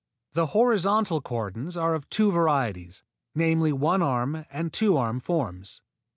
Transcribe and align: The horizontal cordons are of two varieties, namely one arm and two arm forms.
The 0.31 0.47
horizontal 0.47 1.21
cordons 1.21 1.77
are 1.77 1.93
of 1.93 2.09
two 2.09 2.31
varieties, 2.31 3.03
namely 3.35 3.71
one 3.71 4.01
arm 4.01 4.47
and 4.49 4.73
two 4.73 4.97
arm 4.97 5.19
forms. 5.19 5.79